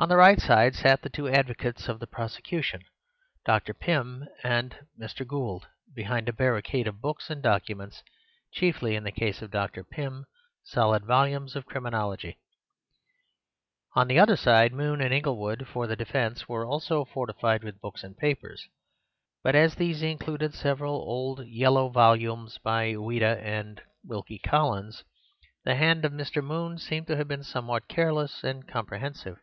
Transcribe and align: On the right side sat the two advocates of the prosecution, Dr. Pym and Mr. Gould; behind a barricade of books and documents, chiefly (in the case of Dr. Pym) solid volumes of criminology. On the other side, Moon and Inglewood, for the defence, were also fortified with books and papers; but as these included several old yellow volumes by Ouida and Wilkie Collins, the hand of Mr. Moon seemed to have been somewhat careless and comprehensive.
On 0.00 0.08
the 0.08 0.16
right 0.16 0.40
side 0.40 0.76
sat 0.76 1.02
the 1.02 1.08
two 1.08 1.26
advocates 1.26 1.88
of 1.88 1.98
the 1.98 2.06
prosecution, 2.06 2.84
Dr. 3.44 3.74
Pym 3.74 4.28
and 4.44 4.86
Mr. 4.96 5.26
Gould; 5.26 5.66
behind 5.92 6.28
a 6.28 6.32
barricade 6.32 6.86
of 6.86 7.00
books 7.00 7.30
and 7.30 7.42
documents, 7.42 8.04
chiefly 8.52 8.94
(in 8.94 9.02
the 9.02 9.10
case 9.10 9.42
of 9.42 9.50
Dr. 9.50 9.82
Pym) 9.82 10.24
solid 10.62 11.04
volumes 11.04 11.56
of 11.56 11.66
criminology. 11.66 12.38
On 13.96 14.06
the 14.06 14.20
other 14.20 14.36
side, 14.36 14.72
Moon 14.72 15.00
and 15.00 15.12
Inglewood, 15.12 15.66
for 15.66 15.88
the 15.88 15.96
defence, 15.96 16.48
were 16.48 16.64
also 16.64 17.04
fortified 17.04 17.64
with 17.64 17.80
books 17.80 18.04
and 18.04 18.16
papers; 18.16 18.68
but 19.42 19.56
as 19.56 19.74
these 19.74 20.00
included 20.00 20.54
several 20.54 20.94
old 20.94 21.44
yellow 21.44 21.88
volumes 21.88 22.56
by 22.58 22.92
Ouida 22.94 23.40
and 23.42 23.82
Wilkie 24.04 24.38
Collins, 24.38 25.02
the 25.64 25.74
hand 25.74 26.04
of 26.04 26.12
Mr. 26.12 26.40
Moon 26.40 26.78
seemed 26.78 27.08
to 27.08 27.16
have 27.16 27.26
been 27.26 27.42
somewhat 27.42 27.88
careless 27.88 28.44
and 28.44 28.68
comprehensive. 28.68 29.40